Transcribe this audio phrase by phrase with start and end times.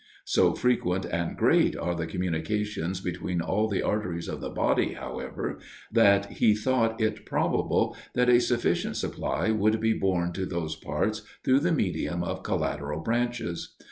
[0.25, 5.59] So frequent and great are the communications between all the arteries of the body, however,
[5.91, 11.21] that he thought it probable, that a sufficient supply would be borne to these parts
[11.43, 13.75] through the medium of collateral branches.